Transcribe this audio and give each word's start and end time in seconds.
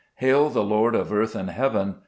5 0.15 0.25
Hail 0.27 0.49
the 0.49 0.63
Lord 0.63 0.95
of 0.95 1.13
earth 1.13 1.35
and 1.35 1.51
heaven! 1.51 1.97